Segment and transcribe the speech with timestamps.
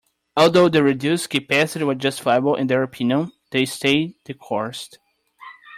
[0.35, 4.89] Although the reduced capacity was justifiable in their opinion, they stayed the course.